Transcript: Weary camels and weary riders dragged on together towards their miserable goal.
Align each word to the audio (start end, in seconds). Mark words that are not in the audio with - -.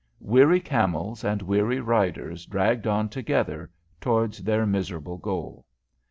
Weary 0.23 0.59
camels 0.59 1.23
and 1.23 1.43
weary 1.43 1.79
riders 1.79 2.47
dragged 2.47 2.87
on 2.87 3.07
together 3.07 3.69
towards 3.99 4.39
their 4.43 4.65
miserable 4.65 5.17
goal. 5.19 5.63